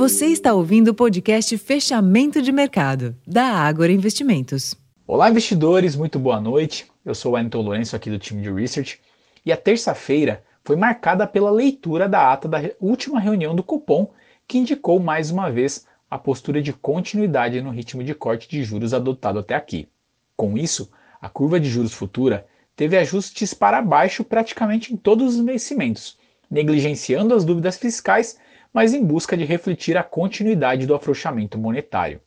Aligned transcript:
Você 0.00 0.28
está 0.28 0.54
ouvindo 0.54 0.88
o 0.88 0.94
podcast 0.94 1.58
Fechamento 1.58 2.40
de 2.40 2.50
Mercado, 2.50 3.14
da 3.26 3.44
Ágora 3.44 3.92
Investimentos. 3.92 4.74
Olá, 5.06 5.28
investidores, 5.28 5.94
muito 5.94 6.18
boa 6.18 6.40
noite. 6.40 6.86
Eu 7.04 7.14
sou 7.14 7.32
o 7.32 7.34
Wellington 7.34 7.60
Lourenço, 7.60 7.94
aqui 7.94 8.08
do 8.08 8.18
time 8.18 8.40
de 8.40 8.50
Research. 8.50 8.98
E 9.44 9.52
a 9.52 9.58
terça-feira 9.58 10.42
foi 10.64 10.74
marcada 10.74 11.26
pela 11.26 11.50
leitura 11.50 12.08
da 12.08 12.32
ata 12.32 12.48
da 12.48 12.62
última 12.80 13.20
reunião 13.20 13.54
do 13.54 13.62
Copom, 13.62 14.10
que 14.48 14.56
indicou 14.56 14.98
mais 14.98 15.30
uma 15.30 15.50
vez 15.50 15.86
a 16.10 16.16
postura 16.16 16.62
de 16.62 16.72
continuidade 16.72 17.60
no 17.60 17.70
ritmo 17.70 18.02
de 18.02 18.14
corte 18.14 18.48
de 18.48 18.64
juros 18.64 18.94
adotado 18.94 19.38
até 19.38 19.54
aqui. 19.54 19.86
Com 20.34 20.56
isso, 20.56 20.90
a 21.20 21.28
curva 21.28 21.60
de 21.60 21.68
juros 21.68 21.92
futura 21.92 22.46
teve 22.74 22.96
ajustes 22.96 23.52
para 23.52 23.82
baixo 23.82 24.24
praticamente 24.24 24.94
em 24.94 24.96
todos 24.96 25.34
os 25.34 25.44
vencimentos, 25.44 26.16
negligenciando 26.50 27.34
as 27.34 27.44
dúvidas 27.44 27.76
fiscais, 27.76 28.38
mas 28.72 28.94
em 28.94 29.04
busca 29.04 29.36
de 29.36 29.44
refletir 29.44 29.96
a 29.96 30.02
continuidade 30.02 30.86
do 30.86 30.94
afrouxamento 30.94 31.58
monetário. 31.58 32.20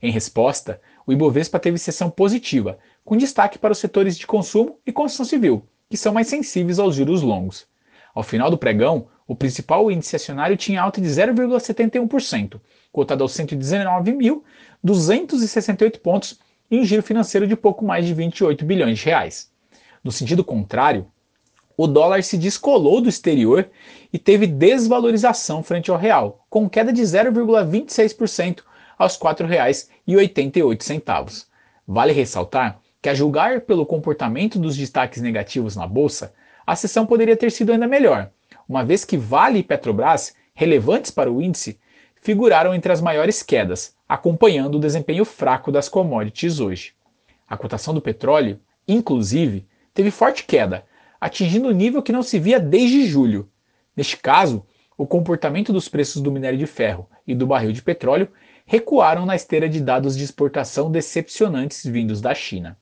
Em 0.00 0.10
resposta, 0.10 0.80
o 1.06 1.12
Ibovespa 1.12 1.58
teve 1.58 1.76
sessão 1.78 2.10
positiva, 2.10 2.78
com 3.04 3.16
destaque 3.16 3.58
para 3.58 3.72
os 3.72 3.78
setores 3.78 4.18
de 4.18 4.26
consumo 4.26 4.78
e 4.86 4.92
construção 4.92 5.26
civil, 5.26 5.66
que 5.88 5.96
são 5.96 6.12
mais 6.12 6.28
sensíveis 6.28 6.78
aos 6.78 6.94
juros 6.94 7.22
longos. 7.22 7.66
Ao 8.14 8.22
final 8.22 8.50
do 8.50 8.58
pregão, 8.58 9.08
o 9.26 9.34
principal 9.34 9.90
índice 9.90 10.14
acionário 10.16 10.54
tinha 10.56 10.82
alta 10.82 11.00
de 11.00 11.08
0,71%, 11.08 12.60
cotado 12.92 13.24
aos 13.24 13.32
119.268 13.32 15.98
pontos 16.00 16.38
e 16.70 16.78
um 16.78 16.84
giro 16.84 17.02
financeiro 17.02 17.46
de 17.46 17.56
pouco 17.56 17.82
mais 17.84 18.06
de 18.06 18.14
28 18.14 18.64
bilhões 18.64 18.98
de 18.98 19.04
reais. 19.06 19.50
No 20.02 20.10
sentido 20.12 20.42
contrário, 20.44 21.06
o 21.76 21.86
dólar 21.86 22.22
se 22.22 22.38
descolou 22.38 23.00
do 23.00 23.08
exterior 23.08 23.68
e 24.12 24.18
teve 24.18 24.46
desvalorização 24.46 25.62
frente 25.62 25.90
ao 25.90 25.96
real, 25.96 26.44
com 26.48 26.68
queda 26.68 26.92
de 26.92 27.02
0,26% 27.02 28.60
aos 28.96 29.16
R$ 29.16 29.22
4,88. 29.22 31.46
Vale 31.86 32.12
ressaltar 32.12 32.78
que, 33.02 33.08
a 33.08 33.14
julgar 33.14 33.62
pelo 33.62 33.84
comportamento 33.84 34.58
dos 34.58 34.76
destaques 34.76 35.20
negativos 35.20 35.76
na 35.76 35.86
bolsa, 35.86 36.32
a 36.66 36.74
sessão 36.74 37.04
poderia 37.04 37.36
ter 37.36 37.52
sido 37.52 37.72
ainda 37.72 37.86
melhor, 37.86 38.30
uma 38.68 38.84
vez 38.84 39.04
que 39.04 39.18
Vale 39.18 39.58
e 39.58 39.62
Petrobras, 39.62 40.34
relevantes 40.54 41.10
para 41.10 41.30
o 41.30 41.42
índice, 41.42 41.78
figuraram 42.22 42.74
entre 42.74 42.90
as 42.90 43.02
maiores 43.02 43.42
quedas, 43.42 43.94
acompanhando 44.08 44.76
o 44.76 44.80
desempenho 44.80 45.26
fraco 45.26 45.70
das 45.70 45.88
commodities 45.88 46.60
hoje. 46.60 46.94
A 47.46 47.56
cotação 47.56 47.92
do 47.92 48.00
petróleo, 48.00 48.58
inclusive, 48.88 49.66
teve 49.92 50.10
forte 50.10 50.44
queda, 50.44 50.86
atingindo 51.24 51.68
um 51.68 51.72
nível 51.72 52.02
que 52.02 52.12
não 52.12 52.22
se 52.22 52.38
via 52.38 52.60
desde 52.60 53.06
julho. 53.06 53.48
Neste 53.96 54.14
caso, 54.14 54.62
o 54.94 55.06
comportamento 55.06 55.72
dos 55.72 55.88
preços 55.88 56.20
do 56.20 56.30
minério 56.30 56.58
de 56.58 56.66
ferro 56.66 57.08
e 57.26 57.34
do 57.34 57.46
barril 57.46 57.72
de 57.72 57.80
petróleo 57.80 58.28
recuaram 58.66 59.24
na 59.24 59.34
esteira 59.34 59.66
de 59.66 59.80
dados 59.80 60.18
de 60.18 60.22
exportação 60.22 60.90
decepcionantes 60.90 61.82
vindos 61.86 62.20
da 62.20 62.34
China. 62.34 62.76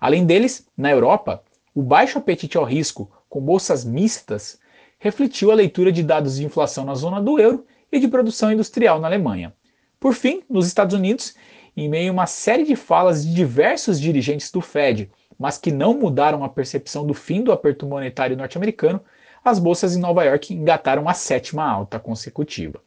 Além 0.00 0.24
deles, 0.24 0.66
na 0.74 0.90
Europa, 0.90 1.44
o 1.74 1.82
baixo 1.82 2.16
apetite 2.16 2.56
ao 2.56 2.64
risco, 2.64 3.12
com 3.28 3.42
bolsas 3.42 3.84
mistas, 3.84 4.58
refletiu 4.98 5.50
a 5.50 5.54
leitura 5.54 5.92
de 5.92 6.02
dados 6.02 6.36
de 6.36 6.46
inflação 6.46 6.86
na 6.86 6.94
zona 6.94 7.20
do 7.20 7.38
euro 7.38 7.66
e 7.92 8.00
de 8.00 8.08
produção 8.08 8.50
industrial 8.50 9.00
na 9.00 9.08
Alemanha. 9.08 9.52
Por 10.00 10.14
fim, 10.14 10.42
nos 10.48 10.66
Estados 10.66 10.94
Unidos, 10.94 11.34
em 11.76 11.90
meio 11.90 12.08
a 12.08 12.14
uma 12.14 12.26
série 12.26 12.64
de 12.64 12.74
falas 12.74 13.22
de 13.22 13.34
diversos 13.34 14.00
dirigentes 14.00 14.50
do 14.50 14.62
Fed, 14.62 15.10
mas 15.42 15.58
que 15.58 15.72
não 15.72 15.92
mudaram 15.92 16.44
a 16.44 16.48
percepção 16.48 17.04
do 17.04 17.12
fim 17.12 17.42
do 17.42 17.50
aperto 17.50 17.84
monetário 17.84 18.36
norte-americano, 18.36 19.00
as 19.44 19.58
bolsas 19.58 19.96
em 19.96 19.98
Nova 19.98 20.22
York 20.22 20.54
engataram 20.54 21.08
a 21.08 21.14
sétima 21.14 21.68
alta 21.68 21.98
consecutiva. 21.98 22.80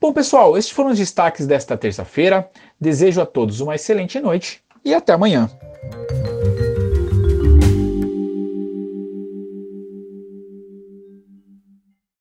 Bom, 0.00 0.14
pessoal, 0.14 0.56
estes 0.56 0.74
foram 0.74 0.92
os 0.92 0.98
destaques 0.98 1.46
desta 1.46 1.76
terça-feira. 1.76 2.48
Desejo 2.80 3.20
a 3.20 3.26
todos 3.26 3.60
uma 3.60 3.74
excelente 3.74 4.18
noite 4.18 4.62
e 4.82 4.94
até 4.94 5.12
amanhã. 5.12 5.50